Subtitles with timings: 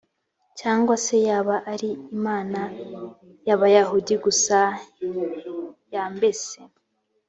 [0.59, 2.61] cyangwa se yaba ari imana
[3.47, 4.59] y abayahudi gusa
[5.93, 6.57] y mbese